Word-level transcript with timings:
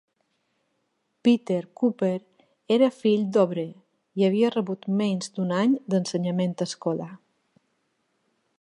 Peter 1.27 1.65
Cooper 1.79 2.17
era 2.77 2.87
fill 3.01 3.27
d'un 3.35 3.43
obrer, 3.49 3.67
i 4.21 4.27
havia 4.29 4.51
rebut 4.55 4.89
menys 5.03 5.31
d'un 5.37 5.53
any 5.61 5.77
d'ensenyament 5.95 6.57
escolar. 6.69 7.11